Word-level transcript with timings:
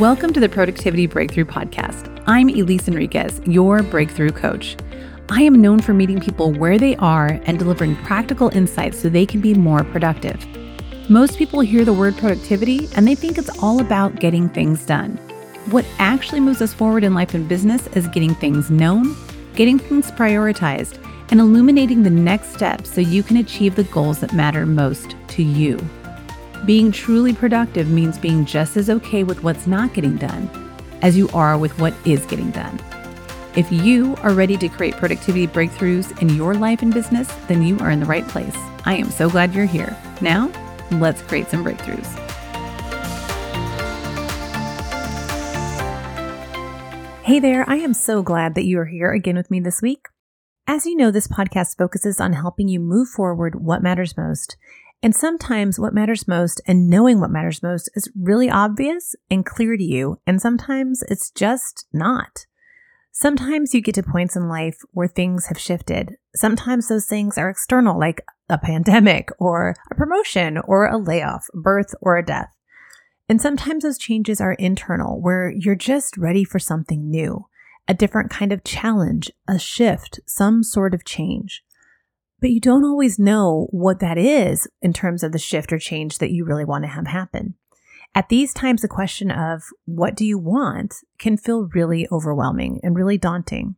Welcome 0.00 0.32
to 0.32 0.40
the 0.40 0.48
Productivity 0.48 1.06
Breakthrough 1.06 1.44
Podcast. 1.44 2.24
I'm 2.26 2.48
Elise 2.48 2.88
Enriquez, 2.88 3.38
your 3.44 3.82
breakthrough 3.82 4.30
coach. 4.30 4.74
I 5.28 5.42
am 5.42 5.60
known 5.60 5.80
for 5.80 5.92
meeting 5.92 6.18
people 6.18 6.54
where 6.54 6.78
they 6.78 6.96
are 6.96 7.38
and 7.44 7.58
delivering 7.58 7.96
practical 7.96 8.48
insights 8.56 8.98
so 8.98 9.10
they 9.10 9.26
can 9.26 9.42
be 9.42 9.52
more 9.52 9.84
productive. 9.84 10.42
Most 11.10 11.36
people 11.36 11.60
hear 11.60 11.84
the 11.84 11.92
word 11.92 12.16
productivity 12.16 12.88
and 12.96 13.06
they 13.06 13.14
think 13.14 13.36
it's 13.36 13.50
all 13.62 13.82
about 13.82 14.14
getting 14.14 14.48
things 14.48 14.86
done. 14.86 15.18
What 15.70 15.84
actually 15.98 16.40
moves 16.40 16.62
us 16.62 16.72
forward 16.72 17.04
in 17.04 17.12
life 17.12 17.34
and 17.34 17.46
business 17.46 17.86
is 17.88 18.08
getting 18.08 18.34
things 18.34 18.70
known, 18.70 19.14
getting 19.54 19.78
things 19.78 20.10
prioritized, 20.12 20.96
and 21.30 21.40
illuminating 21.40 22.04
the 22.04 22.08
next 22.08 22.54
steps 22.54 22.90
so 22.90 23.02
you 23.02 23.22
can 23.22 23.36
achieve 23.36 23.76
the 23.76 23.84
goals 23.84 24.20
that 24.20 24.32
matter 24.32 24.64
most 24.64 25.14
to 25.28 25.42
you. 25.42 25.78
Being 26.66 26.92
truly 26.92 27.32
productive 27.32 27.88
means 27.88 28.18
being 28.18 28.44
just 28.44 28.76
as 28.76 28.90
okay 28.90 29.24
with 29.24 29.42
what's 29.42 29.66
not 29.66 29.94
getting 29.94 30.16
done 30.16 30.50
as 31.00 31.16
you 31.16 31.30
are 31.30 31.56
with 31.56 31.78
what 31.78 31.94
is 32.04 32.26
getting 32.26 32.50
done. 32.50 32.78
If 33.56 33.72
you 33.72 34.14
are 34.16 34.34
ready 34.34 34.58
to 34.58 34.68
create 34.68 34.94
productivity 34.94 35.46
breakthroughs 35.46 36.20
in 36.20 36.28
your 36.28 36.54
life 36.54 36.82
and 36.82 36.92
business, 36.92 37.34
then 37.48 37.62
you 37.62 37.78
are 37.78 37.90
in 37.90 37.98
the 37.98 38.06
right 38.06 38.28
place. 38.28 38.54
I 38.84 38.94
am 38.96 39.10
so 39.10 39.30
glad 39.30 39.54
you're 39.54 39.64
here. 39.64 39.96
Now, 40.20 40.52
let's 40.92 41.22
create 41.22 41.48
some 41.48 41.64
breakthroughs. 41.64 42.06
Hey 47.24 47.40
there, 47.40 47.68
I 47.68 47.76
am 47.76 47.94
so 47.94 48.22
glad 48.22 48.54
that 48.54 48.66
you 48.66 48.78
are 48.80 48.86
here 48.86 49.12
again 49.12 49.36
with 49.36 49.50
me 49.50 49.60
this 49.60 49.80
week. 49.80 50.08
As 50.66 50.84
you 50.84 50.94
know, 50.94 51.10
this 51.10 51.26
podcast 51.26 51.78
focuses 51.78 52.20
on 52.20 52.34
helping 52.34 52.68
you 52.68 52.80
move 52.80 53.08
forward 53.08 53.54
what 53.54 53.82
matters 53.82 54.16
most 54.16 54.58
and 55.02 55.14
sometimes 55.14 55.78
what 55.78 55.94
matters 55.94 56.28
most 56.28 56.60
and 56.66 56.90
knowing 56.90 57.20
what 57.20 57.30
matters 57.30 57.62
most 57.62 57.90
is 57.94 58.12
really 58.14 58.50
obvious 58.50 59.14
and 59.30 59.46
clear 59.46 59.76
to 59.76 59.82
you. 59.82 60.20
And 60.26 60.40
sometimes 60.40 61.02
it's 61.08 61.30
just 61.30 61.86
not. 61.92 62.46
Sometimes 63.10 63.74
you 63.74 63.80
get 63.80 63.94
to 63.96 64.02
points 64.02 64.36
in 64.36 64.48
life 64.48 64.78
where 64.92 65.08
things 65.08 65.46
have 65.46 65.58
shifted. 65.58 66.16
Sometimes 66.34 66.88
those 66.88 67.06
things 67.06 67.38
are 67.38 67.48
external, 67.48 67.98
like 67.98 68.20
a 68.48 68.58
pandemic 68.58 69.30
or 69.38 69.74
a 69.90 69.94
promotion 69.94 70.58
or 70.58 70.86
a 70.86 70.98
layoff, 70.98 71.46
birth 71.54 71.94
or 72.02 72.18
a 72.18 72.24
death. 72.24 72.54
And 73.28 73.40
sometimes 73.40 73.84
those 73.84 73.98
changes 73.98 74.40
are 74.40 74.54
internal, 74.54 75.20
where 75.20 75.50
you're 75.50 75.76
just 75.76 76.16
ready 76.16 76.44
for 76.44 76.58
something 76.58 77.08
new, 77.08 77.46
a 77.88 77.94
different 77.94 78.30
kind 78.30 78.52
of 78.52 78.64
challenge, 78.64 79.30
a 79.48 79.58
shift, 79.58 80.20
some 80.26 80.62
sort 80.62 80.94
of 80.94 81.04
change 81.04 81.62
but 82.40 82.50
you 82.50 82.60
don't 82.60 82.84
always 82.84 83.18
know 83.18 83.68
what 83.70 84.00
that 84.00 84.18
is 84.18 84.68
in 84.80 84.92
terms 84.92 85.22
of 85.22 85.32
the 85.32 85.38
shift 85.38 85.72
or 85.72 85.78
change 85.78 86.18
that 86.18 86.30
you 86.30 86.44
really 86.44 86.64
want 86.64 86.84
to 86.84 86.88
have 86.88 87.06
happen. 87.06 87.54
At 88.14 88.28
these 88.28 88.52
times, 88.52 88.82
the 88.82 88.88
question 88.88 89.30
of 89.30 89.62
what 89.84 90.16
do 90.16 90.24
you 90.24 90.38
want 90.38 90.96
can 91.18 91.36
feel 91.36 91.68
really 91.74 92.08
overwhelming 92.10 92.80
and 92.82 92.96
really 92.96 93.18
daunting. 93.18 93.76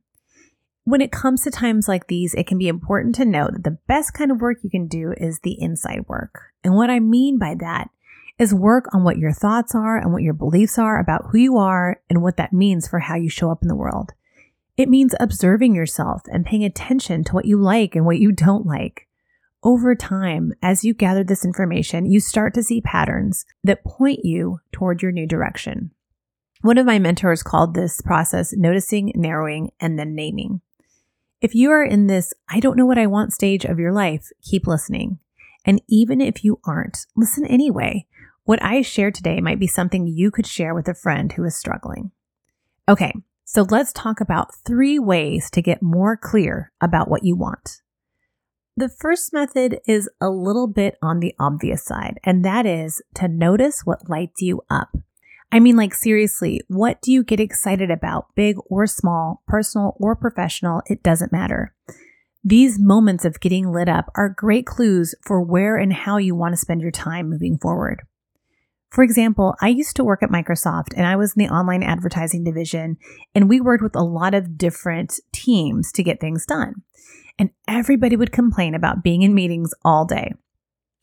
When 0.84 1.00
it 1.00 1.12
comes 1.12 1.42
to 1.42 1.50
times 1.50 1.86
like 1.86 2.06
these, 2.06 2.34
it 2.34 2.46
can 2.46 2.58
be 2.58 2.66
important 2.66 3.14
to 3.16 3.24
know 3.24 3.48
that 3.52 3.62
the 3.62 3.78
best 3.86 4.14
kind 4.14 4.30
of 4.30 4.40
work 4.40 4.58
you 4.62 4.70
can 4.70 4.88
do 4.88 5.12
is 5.16 5.40
the 5.40 5.60
inside 5.60 6.08
work. 6.08 6.52
And 6.64 6.74
what 6.74 6.90
I 6.90 6.98
mean 6.98 7.38
by 7.38 7.54
that 7.60 7.90
is 8.38 8.54
work 8.54 8.86
on 8.92 9.04
what 9.04 9.18
your 9.18 9.32
thoughts 9.32 9.74
are 9.74 9.98
and 9.98 10.12
what 10.12 10.22
your 10.22 10.34
beliefs 10.34 10.78
are 10.78 10.98
about 10.98 11.26
who 11.30 11.38
you 11.38 11.58
are 11.58 12.00
and 12.08 12.22
what 12.22 12.36
that 12.38 12.52
means 12.52 12.88
for 12.88 13.00
how 13.00 13.14
you 13.14 13.28
show 13.28 13.50
up 13.50 13.62
in 13.62 13.68
the 13.68 13.76
world. 13.76 14.12
It 14.82 14.88
means 14.88 15.14
observing 15.20 15.76
yourself 15.76 16.22
and 16.26 16.44
paying 16.44 16.64
attention 16.64 17.22
to 17.22 17.34
what 17.34 17.44
you 17.44 17.56
like 17.56 17.94
and 17.94 18.04
what 18.04 18.18
you 18.18 18.32
don't 18.32 18.66
like. 18.66 19.06
Over 19.62 19.94
time, 19.94 20.54
as 20.60 20.82
you 20.82 20.92
gather 20.92 21.22
this 21.22 21.44
information, 21.44 22.10
you 22.10 22.18
start 22.18 22.52
to 22.54 22.64
see 22.64 22.80
patterns 22.80 23.46
that 23.62 23.84
point 23.84 24.24
you 24.24 24.58
toward 24.72 25.00
your 25.00 25.12
new 25.12 25.24
direction. 25.24 25.92
One 26.62 26.78
of 26.78 26.86
my 26.86 26.98
mentors 26.98 27.44
called 27.44 27.74
this 27.76 28.00
process 28.00 28.54
noticing, 28.56 29.12
narrowing, 29.14 29.70
and 29.78 30.00
then 30.00 30.16
naming. 30.16 30.62
If 31.40 31.54
you 31.54 31.70
are 31.70 31.84
in 31.84 32.08
this 32.08 32.34
I 32.48 32.58
don't 32.58 32.76
know 32.76 32.86
what 32.86 32.98
I 32.98 33.06
want 33.06 33.32
stage 33.32 33.64
of 33.64 33.78
your 33.78 33.92
life, 33.92 34.30
keep 34.42 34.66
listening. 34.66 35.20
And 35.64 35.80
even 35.88 36.20
if 36.20 36.42
you 36.42 36.58
aren't, 36.64 37.06
listen 37.14 37.46
anyway. 37.46 38.06
What 38.42 38.60
I 38.60 38.82
share 38.82 39.12
today 39.12 39.40
might 39.40 39.60
be 39.60 39.68
something 39.68 40.08
you 40.08 40.32
could 40.32 40.48
share 40.48 40.74
with 40.74 40.88
a 40.88 40.94
friend 40.94 41.30
who 41.30 41.44
is 41.44 41.54
struggling. 41.54 42.10
Okay, 42.88 43.12
so 43.54 43.66
let's 43.68 43.92
talk 43.92 44.18
about 44.18 44.54
three 44.64 44.98
ways 44.98 45.50
to 45.50 45.60
get 45.60 45.82
more 45.82 46.16
clear 46.16 46.72
about 46.80 47.08
what 47.10 47.22
you 47.22 47.36
want. 47.36 47.82
The 48.78 48.88
first 48.88 49.34
method 49.34 49.78
is 49.86 50.08
a 50.22 50.30
little 50.30 50.66
bit 50.66 50.96
on 51.02 51.20
the 51.20 51.34
obvious 51.38 51.84
side, 51.84 52.18
and 52.24 52.42
that 52.46 52.64
is 52.64 53.02
to 53.16 53.28
notice 53.28 53.82
what 53.84 54.08
lights 54.08 54.40
you 54.40 54.62
up. 54.70 54.96
I 55.52 55.60
mean, 55.60 55.76
like, 55.76 55.92
seriously, 55.92 56.62
what 56.68 57.02
do 57.02 57.12
you 57.12 57.22
get 57.22 57.40
excited 57.40 57.90
about, 57.90 58.34
big 58.34 58.56
or 58.70 58.86
small, 58.86 59.42
personal 59.46 59.98
or 60.00 60.16
professional? 60.16 60.80
It 60.86 61.02
doesn't 61.02 61.30
matter. 61.30 61.74
These 62.42 62.78
moments 62.78 63.26
of 63.26 63.38
getting 63.38 63.70
lit 63.70 63.86
up 63.86 64.10
are 64.14 64.30
great 64.30 64.64
clues 64.64 65.14
for 65.20 65.42
where 65.42 65.76
and 65.76 65.92
how 65.92 66.16
you 66.16 66.34
want 66.34 66.54
to 66.54 66.56
spend 66.56 66.80
your 66.80 66.90
time 66.90 67.28
moving 67.28 67.58
forward. 67.58 68.00
For 68.92 69.02
example, 69.02 69.54
I 69.62 69.68
used 69.68 69.96
to 69.96 70.04
work 70.04 70.22
at 70.22 70.28
Microsoft 70.28 70.92
and 70.94 71.06
I 71.06 71.16
was 71.16 71.32
in 71.34 71.42
the 71.42 71.52
online 71.52 71.82
advertising 71.82 72.44
division, 72.44 72.98
and 73.34 73.48
we 73.48 73.58
worked 73.58 73.82
with 73.82 73.96
a 73.96 74.02
lot 74.02 74.34
of 74.34 74.58
different 74.58 75.18
teams 75.32 75.90
to 75.92 76.02
get 76.02 76.20
things 76.20 76.44
done. 76.44 76.82
And 77.38 77.50
everybody 77.66 78.16
would 78.16 78.32
complain 78.32 78.74
about 78.74 79.02
being 79.02 79.22
in 79.22 79.34
meetings 79.34 79.72
all 79.82 80.04
day. 80.04 80.34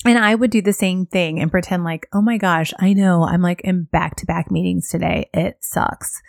And 0.06 0.20
I 0.20 0.36
would 0.36 0.52
do 0.52 0.62
the 0.62 0.72
same 0.72 1.08
thing 1.08 1.40
and 1.40 1.50
pretend 1.50 1.84
like, 1.84 2.08
oh 2.14 2.22
my 2.22 2.38
gosh, 2.38 2.72
I 2.80 2.94
know 2.94 3.24
I'm 3.24 3.42
like 3.42 3.62
in 3.62 3.86
back 3.86 4.18
to 4.18 4.28
back 4.28 4.52
meetings 4.52 4.88
today. 4.88 5.28
It 5.34 5.58
sucks. 5.62 6.22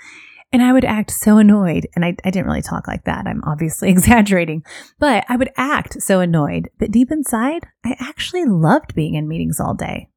And 0.53 0.63
I 0.63 0.73
would 0.73 0.87
act 0.87 1.11
so 1.11 1.37
annoyed. 1.37 1.87
And 1.95 2.07
I, 2.07 2.17
I 2.25 2.31
didn't 2.31 2.47
really 2.47 2.63
talk 2.63 2.89
like 2.89 3.05
that. 3.05 3.27
I'm 3.27 3.45
obviously 3.45 3.91
exaggerating, 3.91 4.65
but 4.99 5.27
I 5.29 5.37
would 5.37 5.51
act 5.59 6.01
so 6.03 6.21
annoyed. 6.21 6.71
But 6.79 6.91
deep 6.91 7.13
inside, 7.13 7.67
I 7.85 7.97
actually 8.01 8.47
loved 8.47 8.95
being 8.95 9.15
in 9.15 9.29
meetings 9.29 9.61
all 9.61 9.75
day. 9.75 10.09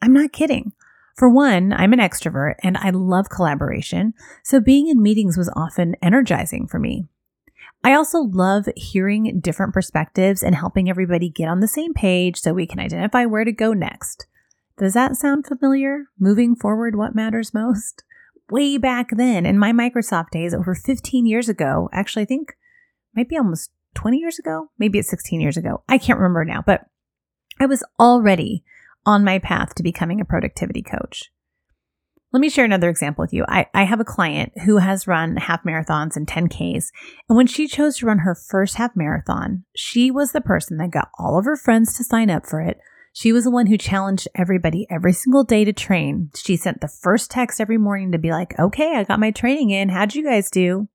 I'm 0.00 0.14
not 0.14 0.32
kidding. 0.32 0.72
For 1.16 1.30
one, 1.30 1.72
I'm 1.72 1.94
an 1.94 1.98
extrovert 1.98 2.56
and 2.62 2.76
I 2.76 2.90
love 2.90 3.30
collaboration, 3.30 4.12
so 4.44 4.60
being 4.60 4.88
in 4.88 5.02
meetings 5.02 5.38
was 5.38 5.50
often 5.56 5.96
energizing 6.02 6.66
for 6.66 6.78
me. 6.78 7.06
I 7.82 7.94
also 7.94 8.18
love 8.18 8.68
hearing 8.76 9.40
different 9.40 9.72
perspectives 9.72 10.42
and 10.42 10.54
helping 10.54 10.90
everybody 10.90 11.30
get 11.30 11.48
on 11.48 11.60
the 11.60 11.68
same 11.68 11.94
page 11.94 12.38
so 12.38 12.52
we 12.52 12.66
can 12.66 12.80
identify 12.80 13.24
where 13.24 13.44
to 13.44 13.52
go 13.52 13.72
next. 13.72 14.26
Does 14.76 14.92
that 14.92 15.16
sound 15.16 15.46
familiar? 15.46 16.06
Moving 16.18 16.54
forward, 16.54 16.96
what 16.96 17.14
matters 17.14 17.54
most? 17.54 18.04
Way 18.50 18.76
back 18.76 19.08
then, 19.16 19.46
in 19.46 19.58
my 19.58 19.72
Microsoft 19.72 20.30
days, 20.30 20.52
over 20.52 20.74
15 20.74 21.24
years 21.24 21.48
ago, 21.48 21.88
actually, 21.92 22.22
I 22.22 22.26
think 22.26 22.56
maybe 23.14 23.38
almost 23.38 23.70
20 23.94 24.18
years 24.18 24.38
ago, 24.38 24.70
maybe 24.78 24.98
it's 24.98 25.08
16 25.08 25.40
years 25.40 25.56
ago. 25.56 25.82
I 25.88 25.96
can't 25.96 26.18
remember 26.18 26.44
now, 26.44 26.62
but 26.64 26.82
I 27.58 27.66
was 27.66 27.82
already 27.98 28.64
on 29.06 29.24
my 29.24 29.38
path 29.38 29.74
to 29.76 29.82
becoming 29.82 30.20
a 30.20 30.24
productivity 30.24 30.82
coach. 30.82 31.30
Let 32.32 32.40
me 32.40 32.50
share 32.50 32.64
another 32.64 32.90
example 32.90 33.22
with 33.22 33.32
you. 33.32 33.46
I, 33.48 33.66
I 33.72 33.84
have 33.84 34.00
a 34.00 34.04
client 34.04 34.52
who 34.64 34.78
has 34.78 35.06
run 35.06 35.36
half 35.36 35.62
marathons 35.62 36.16
and 36.16 36.26
10Ks. 36.26 36.88
And 37.28 37.36
when 37.36 37.46
she 37.46 37.68
chose 37.68 37.96
to 37.98 38.06
run 38.06 38.18
her 38.18 38.34
first 38.34 38.74
half 38.74 38.94
marathon, 38.94 39.64
she 39.74 40.10
was 40.10 40.32
the 40.32 40.40
person 40.40 40.76
that 40.78 40.90
got 40.90 41.08
all 41.18 41.38
of 41.38 41.46
her 41.46 41.56
friends 41.56 41.96
to 41.96 42.04
sign 42.04 42.28
up 42.28 42.44
for 42.44 42.60
it. 42.60 42.78
She 43.12 43.32
was 43.32 43.44
the 43.44 43.50
one 43.50 43.68
who 43.68 43.78
challenged 43.78 44.28
everybody 44.34 44.86
every 44.90 45.14
single 45.14 45.44
day 45.44 45.64
to 45.64 45.72
train. 45.72 46.30
She 46.34 46.56
sent 46.56 46.82
the 46.82 46.88
first 46.88 47.30
text 47.30 47.60
every 47.60 47.78
morning 47.78 48.12
to 48.12 48.18
be 48.18 48.32
like, 48.32 48.58
okay, 48.58 48.96
I 48.96 49.04
got 49.04 49.20
my 49.20 49.30
training 49.30 49.70
in. 49.70 49.88
How'd 49.88 50.14
you 50.14 50.22
guys 50.22 50.50
do? 50.50 50.88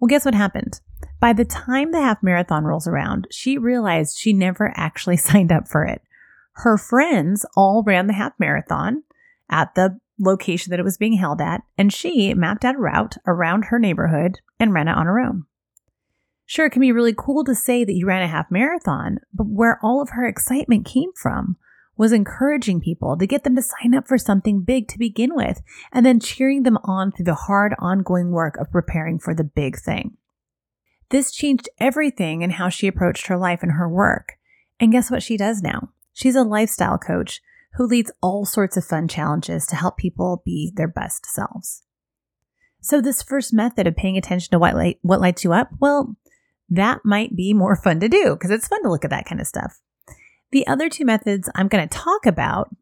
Well, 0.00 0.08
guess 0.08 0.24
what 0.24 0.34
happened? 0.34 0.80
By 1.20 1.34
the 1.34 1.44
time 1.44 1.92
the 1.92 2.00
half 2.00 2.22
marathon 2.22 2.64
rolls 2.64 2.88
around, 2.88 3.28
she 3.30 3.58
realized 3.58 4.18
she 4.18 4.32
never 4.32 4.72
actually 4.74 5.16
signed 5.18 5.52
up 5.52 5.68
for 5.68 5.84
it 5.84 6.02
her 6.58 6.76
friends 6.76 7.46
all 7.56 7.82
ran 7.84 8.06
the 8.06 8.12
half 8.12 8.32
marathon 8.38 9.02
at 9.48 9.74
the 9.74 9.98
location 10.18 10.70
that 10.70 10.80
it 10.80 10.84
was 10.84 10.98
being 10.98 11.14
held 11.14 11.40
at, 11.40 11.62
and 11.76 11.92
she 11.92 12.34
mapped 12.34 12.64
out 12.64 12.74
a 12.74 12.78
route 12.78 13.16
around 13.26 13.66
her 13.66 13.78
neighborhood 13.78 14.40
and 14.58 14.72
ran 14.72 14.88
it 14.88 14.96
on 14.96 15.06
her 15.06 15.20
own. 15.20 15.44
Sure, 16.46 16.66
it 16.66 16.70
can 16.70 16.80
be 16.80 16.92
really 16.92 17.14
cool 17.16 17.44
to 17.44 17.54
say 17.54 17.84
that 17.84 17.92
you 17.92 18.06
ran 18.06 18.22
a 18.22 18.26
half 18.26 18.50
marathon, 18.50 19.18
but 19.32 19.46
where 19.46 19.78
all 19.82 20.00
of 20.00 20.10
her 20.10 20.26
excitement 20.26 20.86
came 20.86 21.10
from 21.14 21.56
was 21.96 22.12
encouraging 22.12 22.80
people 22.80 23.16
to 23.18 23.26
get 23.26 23.44
them 23.44 23.56
to 23.56 23.62
sign 23.62 23.92
up 23.94 24.08
for 24.08 24.16
something 24.16 24.62
big 24.62 24.88
to 24.88 24.98
begin 24.98 25.34
with, 25.34 25.60
and 25.92 26.06
then 26.06 26.20
cheering 26.20 26.62
them 26.62 26.78
on 26.84 27.12
through 27.12 27.24
the 27.24 27.34
hard, 27.34 27.74
ongoing 27.78 28.30
work 28.30 28.56
of 28.56 28.70
preparing 28.70 29.18
for 29.18 29.34
the 29.34 29.44
big 29.44 29.78
thing. 29.78 30.16
This 31.10 31.32
changed 31.32 31.68
everything 31.78 32.42
in 32.42 32.50
how 32.50 32.68
she 32.68 32.86
approached 32.86 33.26
her 33.26 33.36
life 33.36 33.62
and 33.62 33.72
her 33.72 33.88
work. 33.88 34.34
And 34.80 34.92
guess 34.92 35.10
what 35.10 35.22
she 35.22 35.36
does 35.36 35.60
now? 35.62 35.90
She's 36.18 36.34
a 36.34 36.42
lifestyle 36.42 36.98
coach 36.98 37.40
who 37.74 37.86
leads 37.86 38.10
all 38.20 38.44
sorts 38.44 38.76
of 38.76 38.84
fun 38.84 39.06
challenges 39.06 39.66
to 39.66 39.76
help 39.76 39.96
people 39.96 40.42
be 40.44 40.72
their 40.74 40.88
best 40.88 41.24
selves. 41.24 41.84
So, 42.80 43.00
this 43.00 43.22
first 43.22 43.54
method 43.54 43.86
of 43.86 43.94
paying 43.94 44.16
attention 44.16 44.50
to 44.50 44.58
what, 44.58 44.74
light, 44.74 44.98
what 45.02 45.20
lights 45.20 45.44
you 45.44 45.52
up, 45.52 45.70
well, 45.78 46.16
that 46.68 47.02
might 47.04 47.36
be 47.36 47.54
more 47.54 47.76
fun 47.76 48.00
to 48.00 48.08
do 48.08 48.34
because 48.34 48.50
it's 48.50 48.66
fun 48.66 48.82
to 48.82 48.90
look 48.90 49.04
at 49.04 49.10
that 49.10 49.26
kind 49.26 49.40
of 49.40 49.46
stuff. 49.46 49.78
The 50.50 50.66
other 50.66 50.88
two 50.88 51.04
methods 51.04 51.48
I'm 51.54 51.68
going 51.68 51.88
to 51.88 51.98
talk 51.98 52.26
about, 52.26 52.74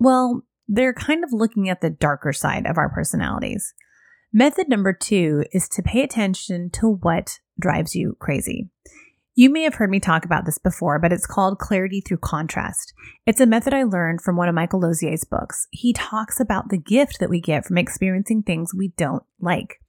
well, 0.00 0.42
They're 0.66 0.92
kind 0.92 1.22
of 1.22 1.32
looking 1.32 1.68
at 1.68 1.82
the 1.82 1.90
darker 1.90 2.32
side 2.32 2.66
of 2.66 2.78
our 2.78 2.88
personalities. 2.88 3.74
Method 4.32 4.68
number 4.68 4.92
two 4.92 5.44
is 5.52 5.68
to 5.68 5.82
pay 5.82 6.02
attention 6.02 6.68
to 6.70 6.88
what 6.88 7.38
drives 7.60 7.94
you 7.94 8.16
crazy. 8.18 8.70
You 9.34 9.48
may 9.50 9.62
have 9.62 9.74
heard 9.74 9.88
me 9.88 9.98
talk 9.98 10.26
about 10.26 10.44
this 10.44 10.58
before, 10.58 10.98
but 10.98 11.10
it's 11.10 11.26
called 11.26 11.58
clarity 11.58 12.02
through 12.02 12.18
contrast. 12.18 12.92
It's 13.26 13.40
a 13.40 13.46
method 13.46 13.72
I 13.72 13.82
learned 13.82 14.20
from 14.20 14.36
one 14.36 14.46
of 14.46 14.54
Michael 14.54 14.80
Losier's 14.80 15.24
books. 15.24 15.66
He 15.70 15.94
talks 15.94 16.38
about 16.38 16.68
the 16.68 16.76
gift 16.76 17.18
that 17.18 17.30
we 17.30 17.40
get 17.40 17.64
from 17.64 17.78
experiencing 17.78 18.42
things 18.42 18.74
we 18.74 18.88
don't 18.88 19.22
like. 19.40 19.80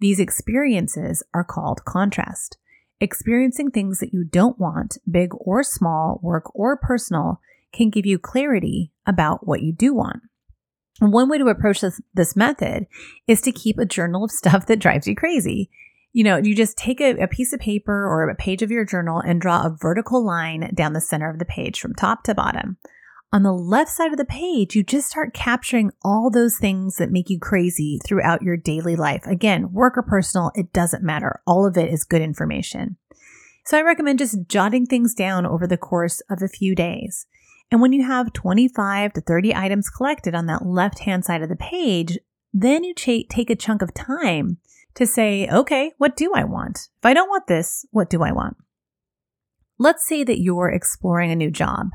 These 0.00 0.18
experiences 0.18 1.22
are 1.34 1.44
called 1.44 1.84
contrast. 1.84 2.56
Experiencing 2.98 3.70
things 3.70 3.98
that 3.98 4.14
you 4.14 4.24
don't 4.24 4.58
want, 4.58 4.96
big 5.10 5.28
or 5.34 5.62
small, 5.62 6.18
work 6.22 6.50
or 6.54 6.78
personal, 6.78 7.42
can 7.74 7.90
give 7.90 8.06
you 8.06 8.18
clarity 8.18 8.92
about 9.06 9.46
what 9.46 9.60
you 9.60 9.74
do 9.74 9.92
want. 9.92 10.22
One 11.00 11.28
way 11.28 11.36
to 11.36 11.48
approach 11.48 11.82
this, 11.82 12.00
this 12.14 12.34
method 12.34 12.86
is 13.26 13.42
to 13.42 13.52
keep 13.52 13.78
a 13.78 13.84
journal 13.84 14.24
of 14.24 14.30
stuff 14.30 14.64
that 14.66 14.78
drives 14.78 15.06
you 15.06 15.14
crazy 15.14 15.68
you 16.16 16.24
know, 16.24 16.38
you 16.38 16.54
just 16.54 16.78
take 16.78 16.98
a, 16.98 17.10
a, 17.18 17.28
piece 17.28 17.52
of 17.52 17.60
paper 17.60 17.92
or 17.92 18.26
a 18.26 18.34
page 18.34 18.62
of 18.62 18.70
your 18.70 18.86
journal 18.86 19.20
and 19.20 19.38
draw 19.38 19.66
a 19.66 19.76
vertical 19.78 20.24
line 20.24 20.72
down 20.74 20.94
the 20.94 21.00
center 21.02 21.28
of 21.28 21.38
the 21.38 21.44
page 21.44 21.78
from 21.78 21.92
top 21.92 22.22
to 22.22 22.34
bottom. 22.34 22.78
On 23.34 23.42
the 23.42 23.52
left 23.52 23.90
side 23.90 24.12
of 24.12 24.16
the 24.16 24.24
page, 24.24 24.74
you 24.74 24.82
just 24.82 25.10
start 25.10 25.34
capturing 25.34 25.90
all 26.02 26.30
those 26.30 26.56
things 26.56 26.96
that 26.96 27.10
make 27.10 27.28
you 27.28 27.38
crazy 27.38 28.00
throughout 28.02 28.40
your 28.40 28.56
daily 28.56 28.96
life. 28.96 29.26
Again, 29.26 29.74
work 29.74 29.98
or 29.98 30.02
personal, 30.02 30.52
it 30.54 30.72
doesn't 30.72 31.02
matter. 31.02 31.42
All 31.46 31.66
of 31.66 31.76
it 31.76 31.92
is 31.92 32.02
good 32.02 32.22
information. 32.22 32.96
So 33.66 33.76
I 33.76 33.82
recommend 33.82 34.18
just 34.18 34.48
jotting 34.48 34.86
things 34.86 35.12
down 35.12 35.44
over 35.44 35.66
the 35.66 35.76
course 35.76 36.22
of 36.30 36.40
a 36.40 36.48
few 36.48 36.74
days. 36.74 37.26
And 37.70 37.82
when 37.82 37.92
you 37.92 38.06
have 38.06 38.32
25 38.32 39.12
to 39.12 39.20
30 39.20 39.54
items 39.54 39.90
collected 39.90 40.34
on 40.34 40.46
that 40.46 40.64
left 40.64 41.00
hand 41.00 41.26
side 41.26 41.42
of 41.42 41.50
the 41.50 41.56
page, 41.56 42.18
then 42.54 42.84
you 42.84 42.94
ch- 42.94 43.28
take 43.28 43.50
a 43.50 43.54
chunk 43.54 43.82
of 43.82 43.92
time 43.92 44.56
to 44.96 45.06
say, 45.06 45.48
okay, 45.48 45.92
what 45.98 46.16
do 46.16 46.32
I 46.34 46.44
want? 46.44 46.88
If 46.98 47.06
I 47.06 47.14
don't 47.14 47.28
want 47.28 47.46
this, 47.46 47.86
what 47.90 48.10
do 48.10 48.22
I 48.22 48.32
want? 48.32 48.56
Let's 49.78 50.06
say 50.06 50.24
that 50.24 50.40
you're 50.40 50.70
exploring 50.70 51.30
a 51.30 51.36
new 51.36 51.50
job, 51.50 51.90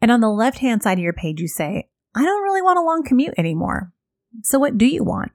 and 0.00 0.10
on 0.10 0.20
the 0.20 0.30
left 0.30 0.58
hand 0.58 0.82
side 0.82 0.98
of 0.98 1.02
your 1.02 1.12
page, 1.12 1.40
you 1.40 1.48
say, 1.48 1.88
I 2.14 2.22
don't 2.22 2.42
really 2.42 2.62
want 2.62 2.78
a 2.78 2.82
long 2.82 3.02
commute 3.04 3.34
anymore. 3.36 3.92
So, 4.42 4.58
what 4.58 4.78
do 4.78 4.86
you 4.86 5.02
want? 5.02 5.32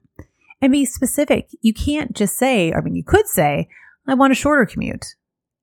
And 0.62 0.72
be 0.72 0.84
specific. 0.84 1.50
You 1.60 1.74
can't 1.74 2.14
just 2.14 2.36
say, 2.36 2.72
I 2.72 2.80
mean, 2.80 2.94
you 2.94 3.04
could 3.04 3.26
say, 3.26 3.68
I 4.06 4.14
want 4.14 4.32
a 4.32 4.36
shorter 4.36 4.64
commute. 4.64 5.14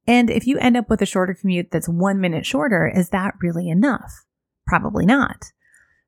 And 0.06 0.30
if 0.30 0.48
you 0.48 0.58
end 0.60 0.78
up 0.78 0.90
with 0.90 1.02
a 1.02 1.06
shorter 1.06 1.34
commute 1.34 1.72
that's 1.72 1.90
one 1.90 2.22
minute 2.22 2.46
shorter, 2.46 2.88
is 2.88 3.10
that 3.10 3.34
really 3.42 3.68
enough? 3.68 4.26
Probably 4.66 5.06
not. 5.06 5.52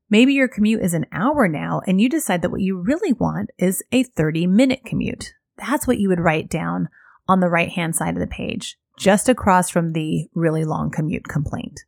Maybe 0.09 0.33
your 0.33 0.47
commute 0.47 0.81
is 0.81 0.93
an 0.93 1.05
hour 1.11 1.47
now, 1.47 1.81
and 1.85 1.99
you 2.01 2.09
decide 2.09 2.41
that 2.41 2.49
what 2.49 2.61
you 2.61 2.77
really 2.77 3.13
want 3.13 3.49
is 3.57 3.83
a 3.91 4.03
30 4.03 4.47
minute 4.47 4.85
commute. 4.85 5.33
That's 5.59 5.87
what 5.87 5.99
you 5.99 6.09
would 6.09 6.19
write 6.19 6.49
down 6.49 6.89
on 7.27 7.39
the 7.39 7.49
right 7.49 7.69
hand 7.69 7.95
side 7.95 8.15
of 8.15 8.19
the 8.19 8.27
page, 8.27 8.77
just 8.97 9.29
across 9.29 9.69
from 9.69 9.93
the 9.93 10.27
really 10.33 10.65
long 10.65 10.89
commute 10.89 11.27
complaint. 11.27 11.81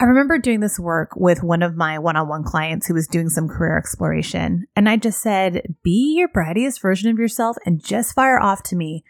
I 0.00 0.04
remember 0.04 0.38
doing 0.38 0.60
this 0.60 0.78
work 0.78 1.10
with 1.14 1.42
one 1.42 1.62
of 1.62 1.76
my 1.76 1.98
one 1.98 2.16
on 2.16 2.28
one 2.28 2.42
clients 2.42 2.86
who 2.86 2.94
was 2.94 3.06
doing 3.06 3.28
some 3.28 3.48
career 3.48 3.78
exploration. 3.78 4.66
And 4.74 4.88
I 4.88 4.96
just 4.96 5.20
said, 5.22 5.76
be 5.84 6.16
your 6.16 6.28
brattiest 6.28 6.82
version 6.82 7.10
of 7.10 7.18
yourself 7.18 7.56
and 7.64 7.82
just 7.82 8.14
fire 8.14 8.40
off 8.40 8.62
to 8.64 8.76
me 8.76 9.04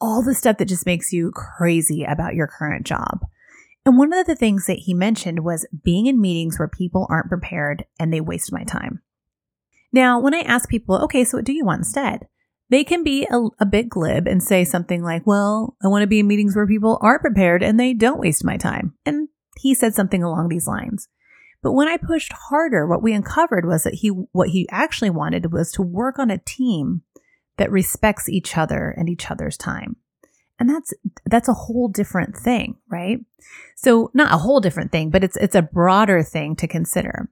all 0.00 0.22
the 0.22 0.34
stuff 0.34 0.58
that 0.58 0.68
just 0.68 0.86
makes 0.86 1.12
you 1.12 1.32
crazy 1.32 2.04
about 2.04 2.34
your 2.34 2.46
current 2.46 2.86
job. 2.86 3.20
And 3.86 3.96
one 3.96 4.12
of 4.12 4.26
the 4.26 4.36
things 4.36 4.66
that 4.66 4.80
he 4.80 4.92
mentioned 4.92 5.44
was 5.44 5.66
being 5.82 6.06
in 6.06 6.20
meetings 6.20 6.58
where 6.58 6.68
people 6.68 7.06
aren't 7.08 7.30
prepared 7.30 7.86
and 7.98 8.12
they 8.12 8.20
waste 8.20 8.52
my 8.52 8.64
time. 8.64 9.00
Now, 9.92 10.20
when 10.20 10.34
I 10.34 10.40
ask 10.40 10.68
people, 10.68 11.02
okay, 11.04 11.24
so 11.24 11.38
what 11.38 11.46
do 11.46 11.54
you 11.54 11.64
want 11.64 11.80
instead? 11.80 12.28
They 12.70 12.84
can 12.84 13.02
be 13.02 13.26
a, 13.30 13.40
a 13.60 13.66
bit 13.66 13.88
glib 13.88 14.26
and 14.26 14.42
say 14.42 14.64
something 14.64 15.02
like, 15.02 15.26
Well, 15.26 15.76
I 15.82 15.88
want 15.88 16.02
to 16.02 16.06
be 16.06 16.20
in 16.20 16.26
meetings 16.26 16.54
where 16.54 16.66
people 16.66 16.98
are 17.00 17.18
prepared 17.18 17.62
and 17.62 17.78
they 17.78 17.94
don't 17.94 18.20
waste 18.20 18.44
my 18.44 18.56
time. 18.56 18.94
And 19.06 19.28
he 19.56 19.74
said 19.74 19.94
something 19.94 20.22
along 20.22 20.48
these 20.48 20.66
lines. 20.66 21.08
But 21.62 21.72
when 21.72 21.88
I 21.88 21.96
pushed 21.96 22.32
harder, 22.32 22.86
what 22.86 23.02
we 23.02 23.12
uncovered 23.12 23.66
was 23.66 23.82
that 23.82 23.94
he 23.94 24.08
what 24.08 24.50
he 24.50 24.68
actually 24.70 25.10
wanted 25.10 25.52
was 25.52 25.72
to 25.72 25.82
work 25.82 26.18
on 26.18 26.30
a 26.30 26.38
team 26.38 27.02
that 27.56 27.72
respects 27.72 28.28
each 28.28 28.56
other 28.56 28.94
and 28.96 29.08
each 29.08 29.30
other's 29.30 29.56
time. 29.56 29.96
And 30.60 30.68
that's 30.68 30.92
that's 31.26 31.48
a 31.48 31.54
whole 31.54 31.88
different 31.88 32.36
thing, 32.36 32.76
right? 32.88 33.18
So 33.76 34.10
not 34.14 34.32
a 34.32 34.38
whole 34.38 34.60
different 34.60 34.92
thing, 34.92 35.10
but 35.10 35.24
it's 35.24 35.36
it's 35.36 35.54
a 35.54 35.62
broader 35.62 36.22
thing 36.22 36.56
to 36.56 36.68
consider. 36.68 37.30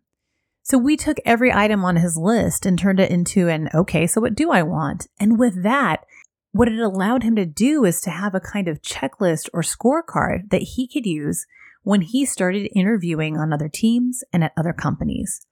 So 0.68 0.78
we 0.78 0.96
took 0.96 1.18
every 1.24 1.52
item 1.52 1.84
on 1.84 1.94
his 1.94 2.16
list 2.16 2.66
and 2.66 2.76
turned 2.76 2.98
it 2.98 3.12
into 3.12 3.48
an 3.48 3.68
okay, 3.72 4.08
so 4.08 4.20
what 4.20 4.34
do 4.34 4.50
I 4.50 4.64
want? 4.64 5.06
And 5.20 5.38
with 5.38 5.62
that, 5.62 6.04
what 6.50 6.66
it 6.66 6.80
allowed 6.80 7.22
him 7.22 7.36
to 7.36 7.46
do 7.46 7.84
is 7.84 8.00
to 8.00 8.10
have 8.10 8.34
a 8.34 8.40
kind 8.40 8.66
of 8.66 8.82
checklist 8.82 9.48
or 9.54 9.62
scorecard 9.62 10.50
that 10.50 10.62
he 10.74 10.88
could 10.88 11.06
use 11.06 11.46
when 11.84 12.00
he 12.00 12.26
started 12.26 12.68
interviewing 12.74 13.36
on 13.36 13.52
other 13.52 13.68
teams 13.68 14.24
and 14.32 14.42
at 14.42 14.54
other 14.56 14.72
companies. 14.72 15.46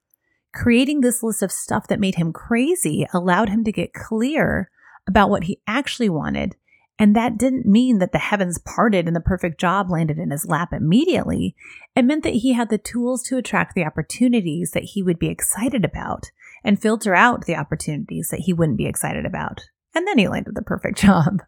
Creating 0.53 0.99
this 0.99 1.23
list 1.23 1.41
of 1.41 1.49
stuff 1.49 1.87
that 1.87 2.01
made 2.01 2.15
him 2.15 2.33
crazy 2.33 3.07
allowed 3.13 3.47
him 3.47 3.63
to 3.63 3.71
get 3.71 3.93
clear 3.93 4.69
about 5.07 5.29
what 5.29 5.45
he 5.45 5.61
actually 5.65 6.09
wanted 6.09 6.57
and 6.97 7.15
that 7.15 7.37
didn't 7.37 7.65
mean 7.65 7.99
that 7.99 8.13
the 8.13 8.19
heavens 8.19 8.57
parted 8.57 9.07
and 9.07 9.15
the 9.15 9.21
perfect 9.21 9.59
job 9.59 9.89
landed 9.89 10.17
in 10.17 10.31
his 10.31 10.45
lap 10.45 10.71
immediately. 10.71 11.55
It 11.95 12.05
meant 12.05 12.23
that 12.23 12.35
he 12.35 12.53
had 12.53 12.69
the 12.69 12.77
tools 12.77 13.23
to 13.23 13.37
attract 13.37 13.75
the 13.75 13.85
opportunities 13.85 14.71
that 14.71 14.83
he 14.83 15.03
would 15.03 15.19
be 15.19 15.27
excited 15.27 15.83
about 15.83 16.31
and 16.63 16.81
filter 16.81 17.13
out 17.13 17.45
the 17.45 17.55
opportunities 17.55 18.29
that 18.29 18.41
he 18.41 18.53
wouldn't 18.53 18.77
be 18.77 18.85
excited 18.85 19.25
about. 19.25 19.61
And 19.93 20.07
then 20.07 20.17
he 20.17 20.27
landed 20.27 20.55
the 20.55 20.61
perfect 20.61 20.97
job. 21.01 21.41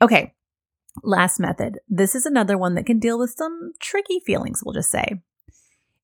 Okay, 0.00 0.34
last 1.02 1.40
method. 1.40 1.78
This 1.88 2.14
is 2.14 2.24
another 2.24 2.56
one 2.56 2.74
that 2.74 2.86
can 2.86 3.00
deal 3.00 3.18
with 3.18 3.34
some 3.36 3.72
tricky 3.80 4.20
feelings, 4.20 4.62
we'll 4.64 4.74
just 4.74 4.90
say. 4.90 5.22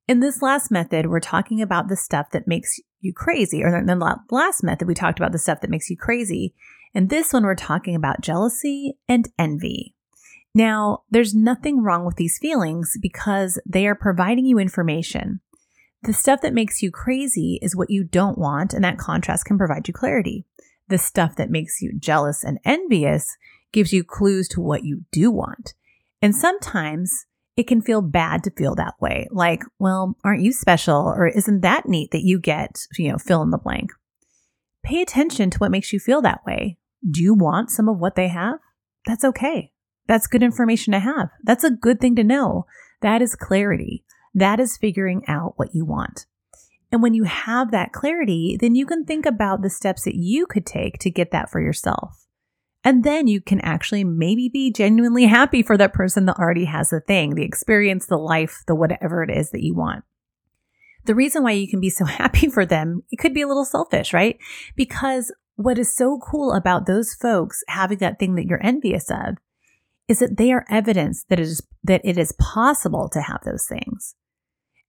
In 0.08 0.18
this 0.18 0.42
last 0.42 0.70
method, 0.70 1.06
we're 1.06 1.20
talking 1.20 1.62
about 1.62 1.88
the 1.88 1.96
stuff 1.96 2.30
that 2.32 2.48
makes 2.48 2.80
you 3.00 3.12
crazy. 3.12 3.62
Or 3.62 3.76
in 3.76 3.86
the 3.86 4.18
last 4.30 4.64
method, 4.64 4.88
we 4.88 4.94
talked 4.94 5.20
about 5.20 5.32
the 5.32 5.38
stuff 5.38 5.60
that 5.60 5.70
makes 5.70 5.88
you 5.88 5.96
crazy. 5.96 6.54
And 6.94 7.08
this 7.08 7.32
one, 7.32 7.44
we're 7.44 7.54
talking 7.54 7.94
about 7.94 8.20
jealousy 8.20 8.98
and 9.08 9.28
envy. 9.38 9.94
Now, 10.54 11.04
there's 11.10 11.34
nothing 11.34 11.82
wrong 11.82 12.04
with 12.04 12.16
these 12.16 12.38
feelings 12.38 12.96
because 13.00 13.58
they 13.66 13.86
are 13.86 13.94
providing 13.94 14.44
you 14.44 14.58
information. 14.58 15.40
The 16.02 16.12
stuff 16.12 16.42
that 16.42 16.52
makes 16.52 16.82
you 16.82 16.90
crazy 16.90 17.58
is 17.62 17.76
what 17.76 17.88
you 17.88 18.04
don't 18.04 18.36
want, 18.36 18.74
and 18.74 18.84
that 18.84 18.98
contrast 18.98 19.46
can 19.46 19.56
provide 19.56 19.88
you 19.88 19.94
clarity. 19.94 20.44
The 20.88 20.99
stuff 20.99 21.37
that 21.37 21.49
makes 21.49 21.80
you 21.80 21.92
jealous 21.99 22.44
and 22.44 22.58
envious 22.64 23.37
gives 23.72 23.92
you 23.92 24.04
clues 24.04 24.49
to 24.49 24.61
what 24.61 24.84
you 24.84 25.04
do 25.12 25.30
want. 25.30 25.75
And 26.20 26.37
sometimes 26.37 27.26
it 27.56 27.66
can 27.66 27.80
feel 27.80 28.02
bad 28.02 28.44
to 28.44 28.50
feel 28.50 28.75
that 28.75 28.94
way. 29.00 29.28
Like, 29.30 29.62
well, 29.78 30.16
aren't 30.25 30.42
you 30.42 30.52
special? 30.52 30.96
Or 31.06 31.28
isn't 31.28 31.61
that 31.61 31.88
neat 31.88 32.11
that 32.11 32.25
you 32.25 32.38
get, 32.38 32.80
you 32.99 33.11
know, 33.11 33.18
fill 33.18 33.42
in 33.42 33.50
the 33.50 33.58
blank? 33.58 33.90
Pay 34.82 35.00
attention 35.00 35.50
to 35.50 35.58
what 35.58 35.70
makes 35.70 35.92
you 35.92 36.00
feel 36.00 36.20
that 36.22 36.44
way. 36.44 36.78
Do 37.09 37.23
you 37.23 37.35
want 37.35 37.71
some 37.71 37.88
of 37.88 37.99
what 37.99 38.14
they 38.14 38.28
have? 38.28 38.59
That's 39.06 39.25
okay. 39.25 39.73
That's 40.06 40.26
good 40.26 40.42
information 40.42 40.92
to 40.92 41.00
have. 41.00 41.28
That's 41.42 41.64
a 41.64 41.71
good 41.71 42.00
thing 42.00 42.16
to 42.16 42.25
know. 42.25 42.66
That 43.00 43.23
is 43.23 43.35
clarity. 43.35 44.04
That 44.35 44.61
is 44.61 44.76
figuring 44.76 45.23
out 45.28 45.54
what 45.56 45.75
you 45.75 45.85
want. 45.85 46.26
And 46.90 47.02
when 47.02 47.14
you 47.14 47.25
have 47.25 47.71
that 47.71 47.92
clarity, 47.92 48.56
then 48.61 48.75
you 48.75 48.85
can 48.87 49.04
think 49.04 49.25
about 49.25 49.62
the 49.62 49.71
steps 49.71 50.04
that 50.04 50.14
you 50.14 50.47
could 50.47 50.66
take 50.66 50.99
to 50.99 51.11
get 51.11 51.30
that 51.30 51.50
for 51.50 51.61
yourself. 51.61 52.26
And 52.85 53.04
then 53.04 53.28
you 53.28 53.40
can 53.40 53.61
actually 53.61 54.04
maybe 54.04 54.49
be 54.49 54.73
genuinely 54.73 55.26
happy 55.26 55.62
for 55.62 55.76
that 55.78 55.94
person 55.94 56.26
that 56.26 56.38
already 56.38 56.64
has 56.64 56.90
the 56.90 57.00
thing, 57.00 57.35
the 57.35 57.44
experience, 57.44 58.06
the 58.06 58.16
life, 58.16 58.62
the 58.66 58.75
whatever 58.75 59.23
it 59.23 59.30
is 59.30 59.50
that 59.50 59.62
you 59.62 59.75
want. 59.75 60.04
The 61.04 61.14
reason 61.14 61.42
why 61.42 61.52
you 61.52 61.68
can 61.68 61.80
be 61.80 61.90
so 61.90 62.04
happy 62.06 62.49
for 62.49 62.66
them, 62.66 63.02
it 63.11 63.18
could 63.18 63.35
be 63.35 63.42
a 63.42 63.49
little 63.49 63.64
selfish, 63.64 64.12
right? 64.12 64.37
Because 64.76 65.32
what 65.56 65.78
is 65.78 65.94
so 65.94 66.18
cool 66.18 66.52
about 66.52 66.87
those 66.87 67.14
folks 67.14 67.62
having 67.68 67.99
that 67.99 68.18
thing 68.18 68.35
that 68.35 68.47
you're 68.47 68.64
envious 68.64 69.11
of 69.11 69.37
is 70.09 70.18
that 70.18 70.37
they 70.37 70.52
are 70.52 70.66
evidence 70.68 71.25
that 71.28 71.38
it 71.38 71.44
is 71.44 71.62
that 71.85 72.00
it 72.04 72.18
is 72.18 72.35
possible 72.38 73.09
to 73.09 73.23
have 73.23 73.40
those 73.44 73.66
things. 73.66 74.14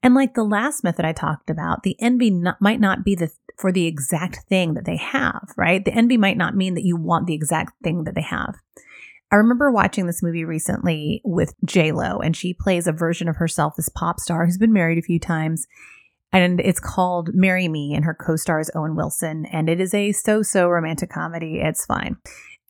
And 0.01 0.13
like 0.13 0.33
the 0.33 0.43
last 0.43 0.83
method 0.83 1.05
I 1.05 1.13
talked 1.13 1.49
about, 1.49 1.83
the 1.83 1.95
envy 1.99 2.29
not, 2.29 2.61
might 2.61 2.79
not 2.79 3.05
be 3.05 3.15
the 3.15 3.31
for 3.57 3.71
the 3.71 3.85
exact 3.85 4.39
thing 4.49 4.73
that 4.73 4.85
they 4.85 4.97
have, 4.97 5.53
right? 5.55 5.83
The 5.83 5.93
envy 5.93 6.17
might 6.17 6.37
not 6.37 6.55
mean 6.55 6.73
that 6.73 6.83
you 6.83 6.97
want 6.97 7.27
the 7.27 7.33
exact 7.33 7.73
thing 7.83 8.03
that 8.03 8.15
they 8.15 8.21
have. 8.21 8.55
I 9.31 9.37
remember 9.37 9.71
watching 9.71 10.05
this 10.05 10.21
movie 10.21 10.45
recently 10.45 11.21
with 11.23 11.55
J 11.65 11.91
Lo, 11.91 12.19
and 12.19 12.35
she 12.35 12.53
plays 12.53 12.85
a 12.85 12.91
version 12.91 13.27
of 13.27 13.37
herself, 13.37 13.75
this 13.75 13.89
pop 13.89 14.19
star 14.19 14.45
who's 14.45 14.57
been 14.57 14.73
married 14.73 14.97
a 14.97 15.03
few 15.03 15.19
times, 15.19 15.65
and 16.33 16.59
it's 16.59 16.79
called 16.79 17.29
Marry 17.33 17.67
Me, 17.67 17.93
and 17.93 18.03
her 18.03 18.15
co 18.15 18.35
star 18.35 18.59
is 18.59 18.71
Owen 18.75 18.95
Wilson. 18.95 19.45
And 19.45 19.69
it 19.69 19.79
is 19.79 19.93
a 19.93 20.11
so 20.11 20.41
so 20.41 20.67
romantic 20.67 21.09
comedy. 21.09 21.59
It's 21.61 21.85
fine. 21.85 22.17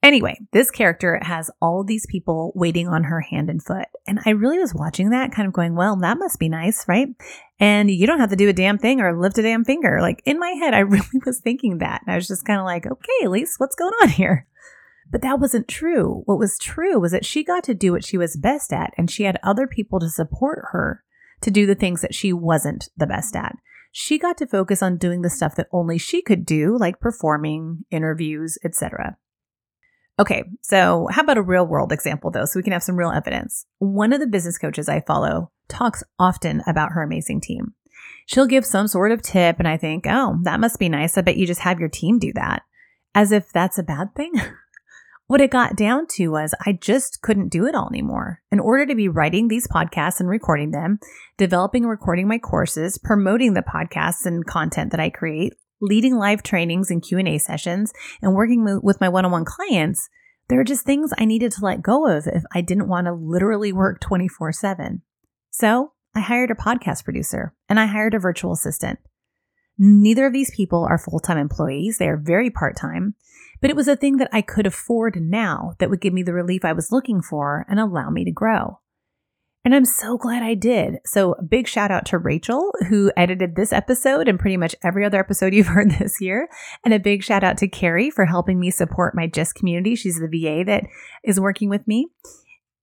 Anyway, 0.04 0.38
this 0.52 0.70
character 0.70 1.18
has 1.24 1.50
all 1.62 1.86
these 1.86 2.06
people 2.08 2.52
waiting 2.56 2.90
on 2.90 3.06
her 3.06 3.22
hand 3.22 3.50
and 3.50 3.64
foot. 3.64 3.88
And 4.06 4.20
I 4.26 4.32
really 4.32 4.60
was 4.60 4.76
watching 4.76 5.12
that, 5.12 5.32
kind 5.32 5.48
of 5.48 5.54
going, 5.54 5.76
well, 5.76 5.96
that 5.96 6.18
must 6.18 6.40
be 6.40 6.50
nice, 6.50 6.86
right? 6.90 7.08
And 7.58 7.90
you 7.90 8.06
don't 8.06 8.20
have 8.20 8.32
to 8.32 8.36
do 8.36 8.50
a 8.50 8.54
damn 8.54 8.78
thing 8.78 9.00
or 9.00 9.18
lift 9.18 9.38
a 9.38 9.42
damn 9.42 9.64
finger. 9.64 10.00
Like 10.02 10.22
in 10.26 10.40
my 10.40 10.50
head, 10.60 10.74
I 10.74 10.80
really 10.82 11.22
was 11.26 11.40
thinking 11.40 11.78
that. 11.78 12.02
And 12.06 12.12
I 12.12 12.18
was 12.18 12.28
just 12.28 12.44
kind 12.44 12.60
of 12.60 12.66
like, 12.66 12.86
okay, 12.86 13.26
Elise, 13.26 13.56
what's 13.60 13.78
going 13.78 13.94
on 14.02 14.10
here? 14.10 14.46
But 15.10 15.22
that 15.22 15.40
wasn't 15.40 15.70
true. 15.70 16.24
What 16.26 16.40
was 16.40 16.58
true 16.58 17.00
was 17.00 17.14
that 17.14 17.26
she 17.26 17.46
got 17.46 17.64
to 17.66 17.74
do 17.74 17.94
what 17.94 18.04
she 18.04 18.18
was 18.18 18.36
best 18.36 18.74
at, 18.74 18.94
and 18.98 19.10
she 19.10 19.24
had 19.24 19.40
other 19.42 19.68
people 19.68 20.00
to 20.00 20.10
support 20.10 20.66
her 20.72 21.04
to 21.44 21.52
do 21.52 21.66
the 21.66 21.76
things 21.76 22.02
that 22.02 22.16
she 22.16 22.34
wasn't 22.34 22.90
the 22.98 23.08
best 23.08 23.36
at. 23.36 23.56
She 23.92 24.18
got 24.18 24.38
to 24.40 24.48
focus 24.48 24.82
on 24.82 24.98
doing 24.98 25.22
the 25.22 25.30
stuff 25.30 25.56
that 25.56 25.68
only 25.72 25.98
she 25.98 26.22
could 26.22 26.46
do, 26.46 26.78
like 26.78 27.00
performing, 27.00 27.86
interviews, 27.92 28.58
etc. 28.66 29.18
Okay, 30.20 30.44
so 30.62 31.08
how 31.12 31.22
about 31.22 31.38
a 31.38 31.44
real 31.44 31.66
world 31.66 31.92
example 31.92 32.32
though, 32.32 32.46
so 32.46 32.60
we 32.60 32.64
can 32.64 32.74
have 32.74 32.84
some 32.84 32.96
real 32.96 33.12
evidence? 33.12 33.66
One 33.80 34.14
of 34.14 34.20
the 34.20 34.28
business 34.28 34.58
coaches 34.58 34.90
I 34.90 35.02
follow 35.02 35.52
talks 35.68 36.04
often 36.18 36.64
about 36.68 36.92
her 36.94 37.04
amazing 37.04 37.42
team. 37.42 37.74
She'll 38.26 38.48
give 38.48 38.66
some 38.66 38.88
sort 38.88 39.12
of 39.12 39.22
tip, 39.22 39.60
and 39.60 39.68
I 39.68 39.78
think, 39.78 40.06
oh, 40.08 40.38
that 40.44 40.60
must 40.60 40.80
be 40.80 40.90
nice. 40.90 41.18
I 41.18 41.22
bet 41.22 41.38
you 41.38 41.46
just 41.46 41.62
have 41.62 41.80
your 41.80 41.90
team 41.90 42.20
do 42.20 42.32
that. 42.34 42.64
As 43.14 43.32
if 43.32 43.52
that's 43.52 43.78
a 43.78 43.84
bad 43.84 44.16
thing. 44.16 44.32
what 45.28 45.42
it 45.42 45.52
got 45.52 45.76
down 45.76 46.06
to 46.12 46.30
was 46.30 46.54
I 46.66 46.74
just 46.74 47.22
couldn't 47.22 47.50
do 47.50 47.66
it 47.66 47.76
all 47.76 47.90
anymore. 47.90 48.42
In 48.52 48.60
order 48.60 48.86
to 48.86 48.96
be 48.96 49.08
writing 49.08 49.48
these 49.48 49.68
podcasts 49.68 50.20
and 50.20 50.30
recording 50.30 50.72
them, 50.72 51.00
developing 51.38 51.84
and 51.84 51.90
recording 51.90 52.28
my 52.28 52.38
courses, 52.38 52.98
promoting 52.98 53.54
the 53.54 53.62
podcasts 53.62 54.26
and 54.26 54.46
content 54.46 54.92
that 54.92 55.00
I 55.00 55.10
create, 55.10 55.54
leading 55.82 56.16
live 56.16 56.44
trainings 56.44 56.92
and 56.92 57.02
Q&A 57.02 57.38
sessions, 57.38 57.94
and 58.22 58.34
working 58.34 58.66
with 58.82 59.02
my 59.02 59.10
one-on-one 59.10 59.46
clients, 59.46 60.08
there 60.50 60.60
are 60.60 60.66
just 60.66 60.86
things 60.86 61.12
I 61.18 61.26
needed 61.26 61.52
to 61.54 61.66
let 61.66 61.82
go 61.82 62.08
of 62.08 62.28
if 62.28 62.44
I 62.54 62.62
didn't 62.62 62.90
want 62.90 63.08
to 63.08 63.14
literally 63.14 63.72
work 63.72 64.02
24/7. 64.02 65.02
So, 65.50 65.94
I 66.16 66.20
hired 66.20 66.52
a 66.52 66.56
podcast 66.56 67.06
producer 67.06 67.54
and 67.68 67.80
I 67.80 67.86
hired 67.86 68.14
a 68.14 68.20
virtual 68.20 68.52
assistant. 68.52 69.00
Neither 69.80 70.28
of 70.28 70.34
these 70.34 70.52
people 70.56 70.86
are 70.88 71.00
full-time 71.00 71.38
employees, 71.38 71.98
they 71.98 72.08
are 72.08 72.18
very 72.18 72.50
part-time, 72.50 73.16
but 73.64 73.70
it 73.70 73.78
was 73.78 73.88
a 73.88 73.96
thing 73.96 74.18
that 74.18 74.28
I 74.34 74.42
could 74.42 74.68
afford 74.68 75.22
now 75.22 75.76
that 75.80 75.90
would 75.90 76.02
give 76.02 76.14
me 76.14 76.22
the 76.22 76.34
relief 76.34 76.66
I 76.66 76.74
was 76.74 76.92
looking 76.92 77.22
for 77.22 77.66
and 77.70 77.80
allow 77.80 78.10
me 78.10 78.26
to 78.26 78.32
grow. 78.32 78.82
And 79.64 79.74
I'm 79.74 79.86
so 79.86 80.18
glad 80.18 80.44
I 80.44 80.54
did. 80.54 80.98
So, 81.06 81.36
big 81.48 81.70
shout 81.70 81.90
out 81.90 82.06
to 82.08 82.18
Rachel, 82.18 82.74
who 82.90 83.14
edited 83.16 83.56
this 83.56 83.72
episode 83.72 84.28
and 84.28 84.38
pretty 84.38 84.58
much 84.58 84.76
every 84.84 85.06
other 85.06 85.18
episode 85.18 85.54
you've 85.54 85.68
heard 85.68 85.92
this 85.92 86.20
year. 86.20 86.50
And 86.84 86.94
a 86.94 87.00
big 87.00 87.24
shout 87.24 87.42
out 87.42 87.58
to 87.60 87.70
Carrie 87.70 88.10
for 88.10 88.26
helping 88.26 88.60
me 88.60 88.70
support 88.70 89.16
my 89.16 89.28
GIST 89.28 89.56
community. 89.56 89.96
She's 89.96 90.20
the 90.20 90.28
VA 90.28 90.66
that 90.66 90.84
is 91.24 91.40
working 91.40 91.70
with 91.70 91.88
me. 91.88 92.10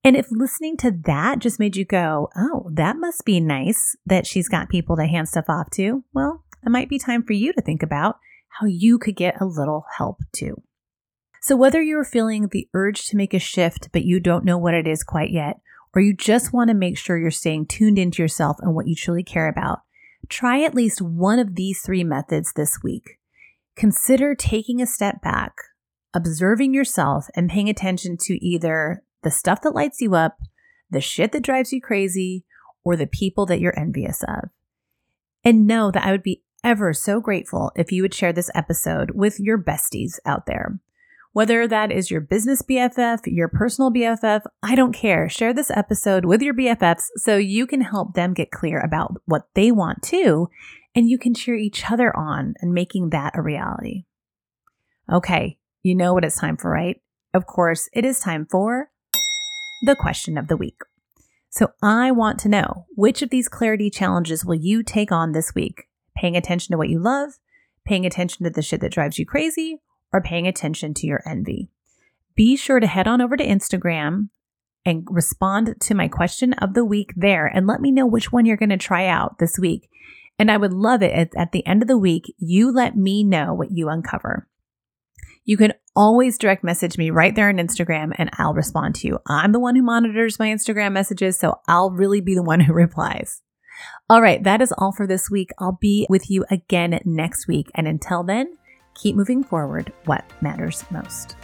And 0.03 0.17
if 0.17 0.29
listening 0.31 0.79
to 0.79 0.93
that 1.05 1.41
just 1.41 1.61
made 1.61 1.77
you 1.77 1.85
go, 1.85 2.31
oh, 2.35 2.71
that 2.73 2.97
must 2.97 3.27
be 3.27 3.39
nice 3.39 3.99
that 4.07 4.27
she's 4.27 4.49
got 4.49 4.71
people 4.71 4.97
to 4.97 5.05
hand 5.05 5.29
stuff 5.29 5.45
off 5.47 5.69
to, 5.73 6.05
well, 6.15 6.43
it 6.65 6.71
might 6.71 6.89
be 6.89 6.99
time 6.99 7.23
for 7.23 7.35
you 7.35 7.53
to 7.53 7.61
think 7.61 7.83
about 7.83 8.17
how 8.49 8.67
you 8.67 8.99
could 8.99 9.17
get 9.17 9.43
a 9.43 9.45
little 9.45 9.85
help 9.99 10.21
too. 10.33 10.63
So, 11.40 11.56
whether 11.56 11.80
you're 11.80 12.04
feeling 12.04 12.49
the 12.49 12.68
urge 12.75 13.06
to 13.06 13.16
make 13.16 13.32
a 13.32 13.38
shift, 13.38 13.88
but 13.92 14.04
you 14.04 14.20
don't 14.20 14.44
know 14.44 14.59
what 14.59 14.75
it 14.75 14.87
is 14.87 15.02
quite 15.02 15.30
yet, 15.30 15.59
or 15.94 16.02
you 16.02 16.14
just 16.14 16.52
want 16.52 16.68
to 16.68 16.75
make 16.75 16.99
sure 16.99 17.18
you're 17.18 17.30
staying 17.30 17.66
tuned 17.66 17.99
into 17.99 18.23
yourself 18.23 18.59
and 18.61 18.75
what 18.75 18.87
you 18.87 18.94
truly 18.94 19.25
care 19.25 19.49
about, 19.49 19.80
try 20.28 20.62
at 20.62 20.75
least 20.75 21.00
one 21.00 21.38
of 21.38 21.54
these 21.54 21.80
three 21.80 22.04
methods 22.04 22.52
this 22.52 22.82
week. 22.82 23.18
Consider 23.75 24.35
taking 24.35 24.82
a 24.82 24.87
step 24.87 25.23
back, 25.23 25.54
observing 26.12 26.75
yourself, 26.75 27.28
and 27.35 27.49
paying 27.49 27.70
attention 27.70 28.18
to 28.18 28.44
either 28.44 29.02
the 29.23 29.30
stuff 29.30 29.62
that 29.62 29.75
lights 29.75 30.02
you 30.02 30.14
up, 30.14 30.38
the 30.90 31.00
shit 31.00 31.32
that 31.32 31.42
drives 31.42 31.73
you 31.73 31.80
crazy, 31.80 32.44
or 32.85 32.97
the 32.97 33.06
people 33.06 33.47
that 33.47 33.61
you're 33.61 33.78
envious 33.78 34.23
of. 34.28 34.50
And 35.42 35.66
know 35.66 35.90
that 35.90 36.04
I 36.04 36.11
would 36.11 36.23
be 36.23 36.42
ever 36.62 36.92
so 36.92 37.20
grateful 37.20 37.73
if 37.75 37.90
you 37.90 38.02
would 38.02 38.12
share 38.12 38.32
this 38.32 38.50
episode 38.54 39.12
with 39.12 39.40
your 39.40 39.56
besties 39.56 40.18
out 40.26 40.44
there. 40.44 40.78
Whether 41.33 41.69
that 41.69 41.93
is 41.93 42.11
your 42.11 42.21
business 42.21 42.61
BFF, 42.61 43.21
your 43.27 43.47
personal 43.47 43.93
BFF, 43.93 44.43
I 44.65 44.75
don't 44.75 44.93
care. 44.93 45.29
Share 45.29 45.53
this 45.53 45.71
episode 45.71 46.25
with 46.25 46.43
your 46.43 46.55
BFFs 46.55 47.05
so 47.17 47.37
you 47.37 47.69
can 47.69 47.83
help 47.83 48.15
them 48.15 48.35
get 48.35 48.51
clear 48.51 48.81
about 48.81 49.15
what 49.27 49.47
they 49.55 49.71
want 49.71 50.03
too, 50.03 50.49
and 50.93 51.09
you 51.09 51.19
can 51.19 51.33
cheer 51.33 51.55
each 51.55 51.89
other 51.89 52.15
on 52.17 52.55
and 52.61 52.75
making 52.75 53.11
that 53.11 53.35
a 53.37 53.43
reality. 53.43 54.07
Okay, 55.11 55.59
you 55.85 55.95
know 55.95 56.15
what 56.15 56.25
it's 56.25 56.41
time 56.41 56.57
for, 56.57 56.69
right? 56.69 57.01
Of 57.33 57.47
course, 57.47 57.89
it 57.93 58.05
is 58.05 58.19
time 58.19 58.45
for 58.51 58.91
the 59.87 59.95
question 59.95 60.37
of 60.37 60.49
the 60.49 60.57
week. 60.57 60.81
So 61.49 61.69
I 61.81 62.11
want 62.11 62.41
to 62.41 62.49
know 62.49 62.87
which 62.97 63.23
of 63.23 63.31
these 63.31 63.49
clarity 63.49 63.89
challenges 63.89 64.45
will 64.45 64.57
you 64.57 64.83
take 64.83 65.13
on 65.13 65.31
this 65.31 65.55
week? 65.55 65.85
Paying 66.17 66.37
attention 66.37 66.73
to 66.73 66.79
what 66.79 66.89
you 66.89 66.99
love, 66.99 67.35
paying 67.85 68.05
attention 68.05 68.43
to 68.45 68.51
the 68.51 68.63
shit 68.63 68.81
that 68.81 68.93
drives 68.93 69.17
you 69.17 69.25
crazy, 69.25 69.81
or 70.12 70.21
paying 70.21 70.47
attention 70.47 70.95
to 70.95 71.07
your 71.07 71.23
envy. 71.26 71.71
Be 72.35 72.57
sure 72.57 72.81
to 72.81 72.87
head 72.87 73.07
on 73.07 73.21
over 73.21 73.37
to 73.37 73.47
Instagram 73.47 74.29
and 74.85 75.07
respond 75.11 75.75
to 75.81 75.95
my 75.95 76.09
question 76.09 76.52
of 76.55 76.75
the 76.75 76.85
week 76.85 77.12
there 77.17 77.47
and 77.47 77.67
let 77.67 77.81
me 77.81 77.90
know 77.90 78.07
which 78.07 78.33
one 78.33 78.47
you're 78.47 78.57
going 78.57 78.71
to 78.71 78.76
try 78.76 79.07
out 79.07 79.38
this 79.38 79.59
week. 79.59 79.88
And 80.38 80.50
I 80.50 80.57
would 80.57 80.73
love 80.73 81.02
it 81.02 81.12
at, 81.12 81.31
at 81.37 81.52
the 81.52 81.67
end 81.67 81.83
of 81.83 81.88
the 81.88 81.99
week, 81.99 82.35
you 82.38 82.73
let 82.73 82.97
me 82.97 83.23
know 83.23 83.52
what 83.52 83.73
you 83.73 83.88
uncover. 83.88 84.49
You 85.45 85.57
can 85.57 85.75
always 85.95 86.38
direct 86.38 86.64
message 86.64 86.97
me 86.97 87.11
right 87.11 87.35
there 87.35 87.49
on 87.49 87.57
Instagram 87.57 88.12
and 88.17 88.31
I'll 88.38 88.55
respond 88.55 88.95
to 88.97 89.07
you. 89.07 89.19
I'm 89.26 89.52
the 89.52 89.61
one 89.61 89.76
who 89.76 89.83
monitors 89.83 90.38
my 90.38 90.49
Instagram 90.49 90.93
messages, 90.93 91.38
so 91.38 91.61
I'll 91.69 91.90
really 91.90 92.21
be 92.21 92.35
the 92.35 92.43
one 92.43 92.61
who 92.61 92.73
replies. 92.75 93.43
All 94.09 94.21
right, 94.21 94.43
that 94.45 94.61
is 94.61 94.73
all 94.76 94.93
for 94.93 95.07
this 95.07 95.31
week. 95.31 95.50
I'll 95.59 95.79
be 95.81 96.07
with 96.09 96.31
you 96.31 96.45
again 96.50 96.99
next 97.05 97.47
week. 97.47 97.71
And 97.75 97.87
until 97.87 98.23
then, 98.23 98.57
keep 98.94 99.16
moving 99.16 99.42
forward 99.44 99.92
what 100.04 100.25
matters 100.40 100.85
most. 100.90 101.37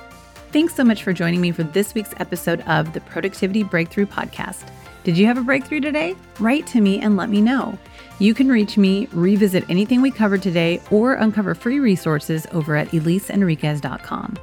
Thanks 0.52 0.74
so 0.74 0.84
much 0.84 1.02
for 1.02 1.12
joining 1.12 1.40
me 1.40 1.50
for 1.50 1.64
this 1.64 1.94
week's 1.94 2.14
episode 2.18 2.60
of 2.62 2.92
the 2.92 3.00
Productivity 3.00 3.62
Breakthrough 3.62 4.06
Podcast. 4.06 4.70
Did 5.04 5.16
you 5.16 5.26
have 5.26 5.38
a 5.38 5.42
breakthrough 5.42 5.80
today? 5.80 6.16
Write 6.40 6.66
to 6.68 6.80
me 6.80 7.00
and 7.00 7.16
let 7.16 7.28
me 7.28 7.40
know. 7.40 7.78
You 8.18 8.34
can 8.34 8.48
reach 8.48 8.76
me, 8.76 9.06
revisit 9.12 9.68
anything 9.68 10.00
we 10.00 10.10
covered 10.10 10.42
today, 10.42 10.80
or 10.90 11.14
uncover 11.14 11.54
free 11.54 11.78
resources 11.78 12.46
over 12.52 12.74
at 12.74 12.88
eliseenriquez.com. 12.88 14.36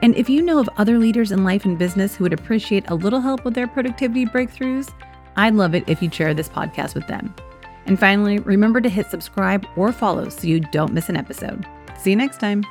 And 0.00 0.14
if 0.14 0.30
you 0.30 0.42
know 0.42 0.60
of 0.60 0.70
other 0.76 0.98
leaders 0.98 1.32
in 1.32 1.44
life 1.44 1.64
and 1.64 1.78
business 1.78 2.14
who 2.14 2.24
would 2.24 2.32
appreciate 2.32 2.88
a 2.88 2.94
little 2.94 3.20
help 3.20 3.44
with 3.44 3.54
their 3.54 3.66
productivity 3.66 4.24
breakthroughs, 4.24 4.92
I'd 5.36 5.54
love 5.54 5.74
it 5.74 5.84
if 5.88 6.00
you'd 6.00 6.14
share 6.14 6.34
this 6.34 6.48
podcast 6.48 6.94
with 6.94 7.06
them. 7.06 7.34
And 7.86 7.98
finally, 7.98 8.38
remember 8.38 8.80
to 8.80 8.88
hit 8.88 9.10
subscribe 9.10 9.66
or 9.76 9.92
follow 9.92 10.28
so 10.28 10.46
you 10.46 10.60
don't 10.60 10.92
miss 10.92 11.08
an 11.08 11.16
episode. 11.16 11.66
See 11.98 12.10
you 12.10 12.16
next 12.16 12.38
time. 12.38 12.64